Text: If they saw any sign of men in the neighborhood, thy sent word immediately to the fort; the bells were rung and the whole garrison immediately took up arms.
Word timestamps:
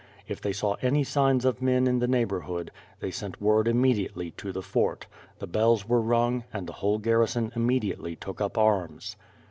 If 0.27 0.41
they 0.41 0.51
saw 0.51 0.77
any 0.81 1.03
sign 1.03 1.41
of 1.45 1.61
men 1.61 1.85
in 1.85 1.99
the 1.99 2.07
neighborhood, 2.07 2.71
thy 2.99 3.11
sent 3.11 3.39
word 3.39 3.67
immediately 3.67 4.31
to 4.31 4.51
the 4.51 4.63
fort; 4.63 5.05
the 5.37 5.45
bells 5.45 5.87
were 5.87 6.01
rung 6.01 6.43
and 6.51 6.65
the 6.65 6.73
whole 6.81 6.97
garrison 6.97 7.51
immediately 7.55 8.15
took 8.15 8.41
up 8.41 8.57
arms. 8.57 9.15